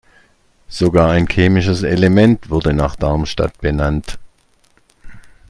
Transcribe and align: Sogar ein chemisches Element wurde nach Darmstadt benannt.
Sogar 0.67 1.11
ein 1.11 1.27
chemisches 1.27 1.83
Element 1.83 2.49
wurde 2.49 2.73
nach 2.73 2.95
Darmstadt 2.95 3.59
benannt. 3.61 4.17